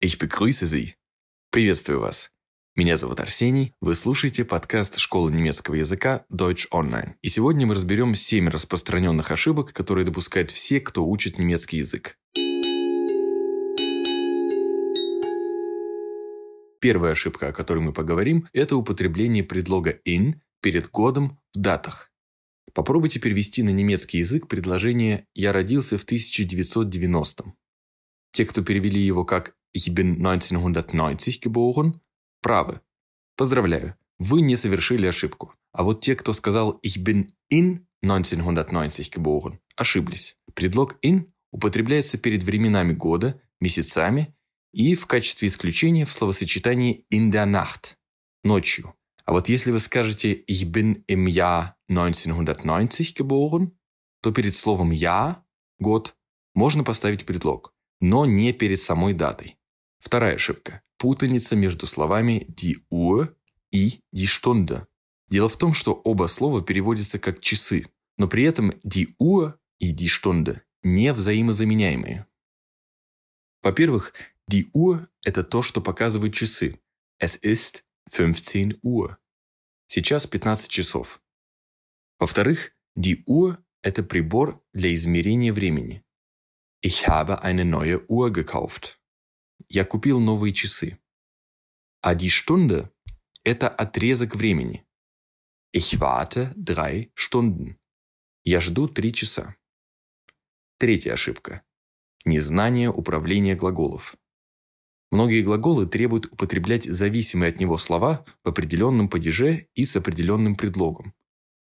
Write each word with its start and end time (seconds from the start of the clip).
Ich 0.00 0.16
begrüße 0.16 0.66
Sie. 0.66 0.94
Приветствую 1.50 1.98
вас. 1.98 2.30
Меня 2.76 2.96
зовут 2.96 3.18
Арсений, 3.18 3.74
вы 3.80 3.96
слушаете 3.96 4.44
подкаст 4.44 4.96
школы 4.98 5.32
немецкого 5.32 5.74
языка 5.74 6.24
Deutsch 6.32 6.68
Online. 6.70 7.14
И 7.20 7.28
сегодня 7.28 7.66
мы 7.66 7.74
разберем 7.74 8.14
7 8.14 8.48
распространенных 8.48 9.32
ошибок, 9.32 9.72
которые 9.72 10.04
допускают 10.04 10.52
все, 10.52 10.80
кто 10.80 11.04
учит 11.04 11.40
немецкий 11.40 11.78
язык. 11.78 12.16
Первая 16.80 17.10
ошибка, 17.10 17.48
о 17.48 17.52
которой 17.52 17.80
мы 17.80 17.92
поговорим, 17.92 18.48
это 18.52 18.76
употребление 18.76 19.42
предлога 19.42 19.98
in 20.06 20.34
перед 20.62 20.92
годом 20.92 21.40
в 21.52 21.58
датах. 21.58 22.12
Попробуйте 22.72 23.18
перевести 23.18 23.64
на 23.64 23.70
немецкий 23.70 24.18
язык 24.18 24.46
предложение 24.46 25.26
«Я 25.34 25.52
родился 25.52 25.98
в 25.98 26.04
1990-м». 26.06 27.56
Те, 28.30 28.44
кто 28.44 28.62
перевели 28.62 29.00
его 29.00 29.24
как 29.24 29.56
«Ich 29.78 29.94
bin 29.94 30.16
1990 30.16 31.40
geboren», 31.40 32.00
правы. 32.42 32.80
Поздравляю, 33.36 33.94
вы 34.18 34.40
не 34.40 34.56
совершили 34.56 35.06
ошибку. 35.06 35.54
А 35.72 35.84
вот 35.84 36.00
те, 36.00 36.16
кто 36.16 36.32
сказал 36.32 36.80
«Ich 36.84 37.00
bin 37.00 37.28
in 37.52 37.86
1990 38.02 39.10
geboren», 39.12 39.58
ошиблись. 39.76 40.36
Предлог 40.54 40.96
«in» 41.04 41.30
употребляется 41.52 42.18
перед 42.18 42.42
временами 42.42 42.92
года, 42.92 43.40
месяцами 43.60 44.34
и 44.72 44.96
в 44.96 45.06
качестве 45.06 45.46
исключения 45.46 46.04
в 46.04 46.10
словосочетании 46.10 47.06
«in 47.12 47.30
der 47.30 47.46
Nacht»– 47.46 47.94
ночью. 48.42 48.94
А 49.24 49.32
вот 49.32 49.48
если 49.48 49.70
вы 49.70 49.78
скажете 49.78 50.32
«Ich 50.48 50.64
bin 50.72 51.04
im 51.06 51.26
Jahr 51.28 51.74
1990 51.88 53.14
geboren», 53.14 53.70
то 54.22 54.32
перед 54.32 54.56
словом 54.56 54.90
«я»– 54.90 55.44
год 55.78 56.16
можно 56.56 56.82
поставить 56.82 57.24
предлог, 57.24 57.72
но 58.00 58.26
не 58.26 58.52
перед 58.52 58.80
самой 58.80 59.14
датой. 59.14 59.57
Вторая 59.98 60.36
ошибка– 60.36 60.82
путаница 60.98 61.56
между 61.56 61.86
словами 61.86 62.46
«die 62.48 62.76
Uhr» 62.90 63.34
и 63.70 64.00
«die 64.14 64.26
Stunde». 64.26 64.86
Дело 65.28 65.48
в 65.48 65.56
том, 65.56 65.74
что 65.74 65.92
оба 65.92 66.26
слова 66.26 66.62
переводятся 66.62 67.18
как 67.18 67.40
«часы», 67.40 67.86
но 68.16 68.28
при 68.28 68.44
этом 68.44 68.70
«die 68.84 69.14
Uhr» 69.20 69.54
и 69.78 69.92
«die 69.92 70.08
Stunde» 70.08 70.62
не 70.82 71.12
взаимозаменяемые. 71.12 72.26
Во-первых, 73.62 74.12
Die 74.48 74.70
Uhr– 74.72 75.08
это 75.24 75.44
то, 75.44 75.60
что 75.60 75.82
показывают 75.82 76.34
часы. 76.34 76.80
Es 77.18 77.36
ist 77.36 77.84
15 78.10 78.80
Uhr. 78.82 79.18
Сейчас 79.88 80.26
15 80.26 80.70
часов. 80.70 81.20
Во-вторых, 82.18 82.72
die 82.96 83.22
Uhr– 83.26 83.58
это 83.82 84.02
прибор 84.02 84.62
для 84.72 84.94
измерения 84.94 85.52
времени. 85.52 86.02
Ich 86.82 87.06
habe 87.06 87.42
eine 87.42 87.66
neue 87.66 88.06
Uhr 88.08 88.30
gekauft. 88.30 88.98
Я 89.68 89.84
купил 89.84 90.20
новые 90.20 90.52
часы. 90.52 90.98
А 92.00 92.14
die 92.14 92.30
это 93.44 93.68
отрезок 93.68 94.36
времени. 94.36 94.84
Ich 95.72 96.00
warte 96.00 96.54
drei 96.54 97.10
Stunden. 97.14 97.76
Я 98.44 98.60
жду 98.60 98.88
три 98.88 99.12
часа. 99.12 99.56
Третья 100.78 101.14
ошибка. 101.14 101.62
Незнание 102.24 102.90
управления 102.90 103.56
глаголов. 103.56 104.16
Многие 105.10 105.42
глаголы 105.42 105.86
требуют 105.86 106.26
употреблять 106.26 106.84
зависимые 106.84 107.50
от 107.50 107.58
него 107.58 107.78
слова 107.78 108.24
в 108.44 108.48
определенном 108.48 109.08
падеже 109.08 109.68
и 109.74 109.84
с 109.84 109.96
определенным 109.96 110.56
предлогом. 110.56 111.14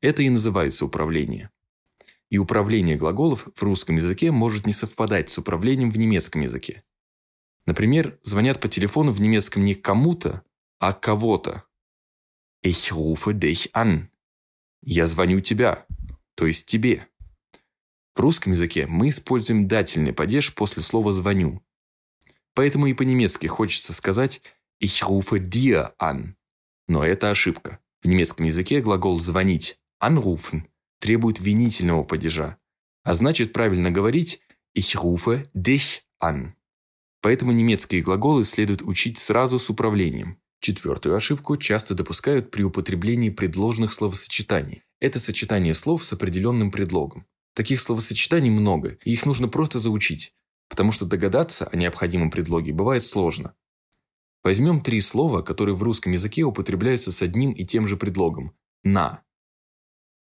Это 0.00 0.22
и 0.22 0.30
называется 0.30 0.86
управление. 0.86 1.50
И 2.30 2.38
управление 2.38 2.96
глаголов 2.96 3.48
в 3.54 3.62
русском 3.62 3.96
языке 3.96 4.30
может 4.30 4.66
не 4.66 4.72
совпадать 4.72 5.30
с 5.30 5.38
управлением 5.38 5.90
в 5.90 5.98
немецком 5.98 6.42
языке. 6.42 6.82
Например, 7.66 8.18
звонят 8.22 8.60
по 8.60 8.68
телефону 8.68 9.12
в 9.12 9.20
немецком 9.20 9.64
не 9.64 9.74
кому-то, 9.74 10.42
а 10.78 10.92
кого-то. 10.92 11.64
Ich 12.64 12.90
rufe 12.92 13.32
dich 13.32 13.70
an. 13.72 14.08
Я 14.82 15.06
звоню 15.06 15.40
тебя, 15.40 15.86
то 16.34 16.46
есть 16.46 16.66
тебе. 16.66 17.08
В 18.14 18.20
русском 18.20 18.52
языке 18.52 18.86
мы 18.86 19.10
используем 19.10 19.68
дательный 19.68 20.12
падеж 20.12 20.54
после 20.54 20.82
слова 20.82 21.12
«звоню», 21.12 21.62
Поэтому 22.56 22.86
и 22.86 22.94
по-немецки 22.94 23.46
хочется 23.46 23.92
сказать 23.92 24.40
«Ich 24.82 25.02
rufe 25.06 25.38
dir 25.38 25.92
an». 26.00 26.36
Но 26.88 27.04
это 27.04 27.28
ошибка. 27.30 27.80
В 28.02 28.08
немецком 28.08 28.46
языке 28.46 28.80
глагол 28.80 29.20
«звонить» 29.20 29.78
anrufen 30.02 30.62
требует 30.98 31.38
винительного 31.38 32.02
падежа, 32.02 32.56
а 33.02 33.12
значит 33.12 33.52
правильно 33.52 33.90
говорить 33.90 34.40
«Ich 34.74 34.94
rufe 34.94 35.50
dich 35.54 36.00
an». 36.22 36.55
Поэтому 37.26 37.50
немецкие 37.50 38.02
глаголы 38.02 38.44
следует 38.44 38.82
учить 38.82 39.18
сразу 39.18 39.58
с 39.58 39.68
управлением. 39.68 40.38
Четвертую 40.60 41.16
ошибку 41.16 41.56
часто 41.56 41.96
допускают 41.96 42.52
при 42.52 42.62
употреблении 42.62 43.30
предложных 43.30 43.92
словосочетаний. 43.92 44.84
Это 45.00 45.18
сочетание 45.18 45.74
слов 45.74 46.04
с 46.04 46.12
определенным 46.12 46.70
предлогом. 46.70 47.26
Таких 47.52 47.80
словосочетаний 47.80 48.50
много, 48.50 48.98
и 49.04 49.10
их 49.10 49.26
нужно 49.26 49.48
просто 49.48 49.80
заучить 49.80 50.32
потому 50.68 50.92
что 50.92 51.04
догадаться 51.04 51.66
о 51.66 51.76
необходимом 51.76 52.30
предлоге 52.30 52.72
бывает 52.72 53.02
сложно. 53.02 53.56
Возьмем 54.44 54.80
три 54.80 55.00
слова, 55.00 55.42
которые 55.42 55.74
в 55.74 55.82
русском 55.82 56.12
языке 56.12 56.42
употребляются 56.42 57.10
с 57.10 57.22
одним 57.22 57.50
и 57.52 57.64
тем 57.64 57.88
же 57.88 57.96
предлогом– 57.96 58.54
«на». 58.84 59.24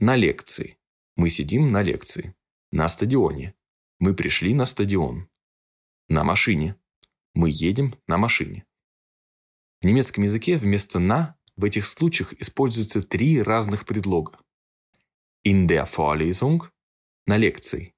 На 0.00 0.16
лекции. 0.16 0.78
Мы 1.16 1.30
сидим 1.30 1.70
на 1.70 1.82
лекции. 1.82 2.34
На 2.70 2.88
стадионе. 2.88 3.54
Мы 4.00 4.14
пришли 4.14 4.54
на 4.54 4.66
стадион. 4.66 5.28
На 6.08 6.24
машине. 6.24 6.76
Мы 7.38 7.50
едем 7.50 7.94
на 8.08 8.18
машине. 8.18 8.64
В 9.80 9.86
немецком 9.86 10.24
языке 10.24 10.58
вместо 10.58 10.98
«на» 10.98 11.38
в 11.54 11.62
этих 11.62 11.86
случаях 11.86 12.32
используются 12.32 13.00
три 13.00 13.40
разных 13.40 13.86
предлога. 13.86 14.40
In 15.46 15.68
der 15.68 15.88
Vorlesung– 15.88 16.68
на 17.26 17.36
лекции. 17.36 17.94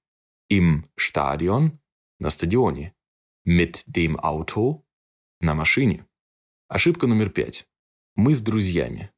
Im 0.53 0.85
Stadion 0.95 1.79
на 2.19 2.29
стадионе. 2.29 2.95
Mit 3.47 3.87
dem 3.87 4.17
Auto– 4.17 4.83
на 5.41 5.55
машине. 5.55 6.07
Ошибка 6.69 7.07
номер 7.07 7.31
пять. 7.31 7.67
Мы 8.17 8.35
с 8.35 8.43
друзьями. 8.43 9.11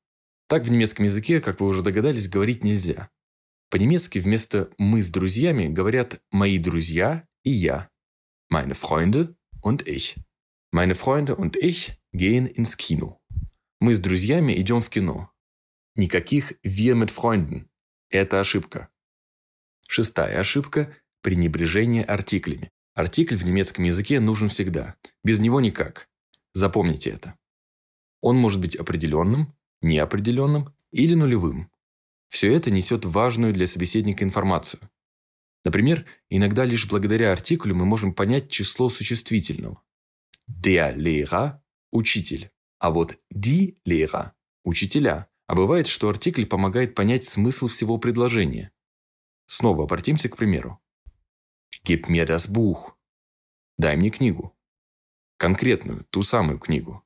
Так 0.47 0.63
в 0.63 0.71
немецком 0.71 1.07
языке, 1.07 1.41
как 1.41 1.59
вы 1.59 1.67
уже 1.67 1.83
догадались, 1.83 2.29
говорить 2.29 2.63
нельзя. 2.63 3.11
По-немецки 3.71 4.21
вместо 4.21 4.73
«мы 4.79 5.03
с 5.03 5.11
друзьями» 5.11 5.67
говорят 5.67 6.23
«мои 6.31 6.61
друзья» 6.61 7.27
и 7.43 7.51
«я». 7.51 7.91
Meine 8.53 8.81
Freunde 8.81 9.35
und 9.63 9.87
ich. 9.89 10.21
Meine 10.71 10.95
Freunde 10.95 11.37
und 11.37 11.57
ich 11.57 11.99
gehen 12.13 12.47
ins 12.47 12.77
Kino. 12.77 13.21
Мы 13.81 13.95
с 13.95 14.01
друзьями 14.01 14.53
идем 14.61 14.81
в 14.81 14.91
кино. 14.91 15.31
Никаких 15.97 16.55
«wir 16.63 16.95
mit 16.95 17.11
Freunden». 17.11 17.69
Это 18.11 18.41
ошибка. 18.41 18.89
Шестая 19.89 20.41
ошибка– 20.41 20.95
пренебрежение 21.23 22.05
артиклями. 22.05 22.71
Артикль 22.95 23.37
в 23.37 23.45
немецком 23.45 23.85
языке 23.85 24.21
нужен 24.21 24.49
всегда. 24.49 24.97
Без 25.25 25.39
него 25.39 25.61
никак. 25.61 26.09
Запомните 26.53 27.11
это. 27.11 27.39
Он 28.21 28.37
может 28.37 28.61
быть 28.61 28.77
определенным, 28.77 29.55
неопределенным 29.81 30.75
или 30.91 31.15
нулевым. 31.15 31.71
Все 32.29 32.53
это 32.53 32.71
несет 32.71 33.05
важную 33.05 33.53
для 33.53 33.67
собеседника 33.67 34.25
информацию. 34.25 34.81
Например, 35.65 36.05
иногда 36.29 36.65
лишь 36.65 36.89
благодаря 36.89 37.33
артиклю 37.33 37.75
мы 37.75 37.85
можем 37.85 38.15
понять 38.15 38.51
число 38.51 38.91
существительного. 38.91 39.83
Der 40.49 40.97
Lehrer– 40.97 41.61
учитель, 41.93 42.51
а 42.79 42.91
вот 42.91 43.19
die 43.33 43.77
Lehrer– 43.87 44.33
учителя. 44.65 45.29
А 45.47 45.55
бывает, 45.55 45.87
что 45.87 46.09
артикль 46.09 46.47
помогает 46.47 46.95
понять 46.95 47.25
смысл 47.25 47.69
всего 47.69 47.99
предложения. 47.99 48.73
Снова 49.47 49.85
обратимся 49.85 50.29
к 50.29 50.37
примеру. 50.37 50.81
Gib 51.85 52.09
mir 52.09 52.27
das 52.27 52.51
Buch. 52.51 52.93
Дай 53.77 53.97
мне 53.97 54.11
книгу. 54.11 54.57
Конкретную, 55.37 56.07
ту 56.11 56.23
самую 56.23 56.59
книгу. 56.59 57.05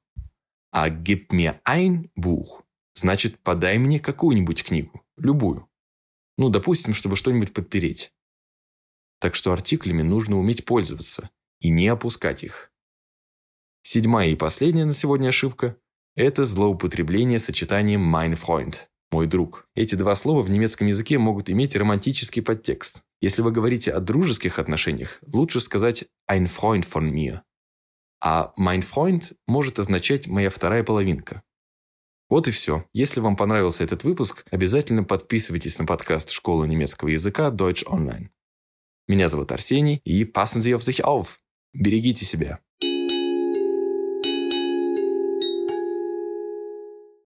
А 0.71 0.91
gib 0.91 1.29
mir 1.31 1.61
ein 1.65 2.11
Buch 2.17 2.67
значит 2.99 3.39
подай 3.41 3.79
мне 3.79 4.01
какую-нибудь 4.01 4.65
книгу, 4.65 5.05
любую. 5.17 5.69
Ну, 6.39 6.49
допустим, 6.49 6.95
чтобы 6.95 7.17
что-нибудь 7.17 7.53
подпереть. 7.53 8.13
Так 9.19 9.35
что 9.35 9.53
артиклями 9.53 10.03
нужно 10.03 10.39
уметь 10.39 10.65
пользоваться 10.65 11.31
и 11.61 11.69
не 11.69 11.89
опускать 11.89 12.45
их. 12.45 12.71
Седьмая 13.83 14.31
и 14.31 14.37
последняя 14.37 14.85
на 14.85 14.93
сегодня 14.93 15.29
ошибка– 15.29 15.77
это 16.17 16.45
злоупотребление 16.45 17.39
сочетанием 17.39 18.15
mein 18.15 18.39
Freund– 18.39 18.87
мой 19.13 19.27
друг. 19.27 19.69
Эти 19.75 19.95
два 19.95 20.17
слова 20.17 20.43
в 20.43 20.51
немецком 20.51 20.89
языке 20.89 21.19
могут 21.19 21.49
иметь 21.49 21.77
романтический 21.77 22.43
подтекст. 22.43 23.03
Если 23.21 23.43
вы 23.43 23.53
говорите 23.53 23.93
о 23.93 24.01
дружеских 24.01 24.59
отношениях, 24.59 25.21
лучше 25.23 25.61
сказать 25.61 26.05
«ein 26.31 26.49
Freund 26.49 26.87
von 26.87 27.11
mir». 27.13 27.41
А 28.21 28.53
«mein 28.59 28.85
Freund» 28.85 29.35
может 29.47 29.79
означать 29.79 30.27
«моя 30.27 30.51
вторая 30.51 30.83
половинка». 30.83 31.43
Вот 32.29 32.49
и 32.49 32.51
все. 32.51 32.85
Если 32.93 33.21
вам 33.21 33.37
понравился 33.37 33.85
этот 33.85 34.03
выпуск, 34.03 34.45
обязательно 34.51 35.05
подписывайтесь 35.05 35.79
на 35.79 35.87
подкаст 35.87 36.31
Школы 36.31 36.67
немецкого 36.67 37.09
языка 37.11 37.51
Deutsch 37.51 37.85
Online. 37.85 38.31
Меня 39.09 39.29
зовут 39.29 39.53
Арсений, 39.53 40.01
и 40.05 40.25
passen 40.25 40.63
Sie 40.63 40.75
auf 40.75 40.83
sich 40.83 41.05
auf. 41.05 41.41
Берегите 41.73 42.25
себя. 42.25 42.61